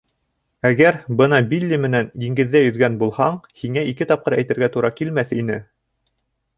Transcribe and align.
Әгәр 0.69 0.95
бына 1.19 1.39
Билли 1.51 1.79
менән 1.83 2.09
диңгеҙҙә 2.25 2.63
йөҙгән 2.71 2.97
булһаң, 3.05 3.39
һиңә 3.63 3.87
ике 3.93 4.11
тапҡыр 4.15 4.41
әйтергә 4.43 4.75
тура 4.77 4.95
килмәҫ 5.01 5.41
ине. 5.43 5.65